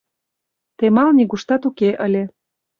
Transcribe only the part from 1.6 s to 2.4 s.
уке ыле.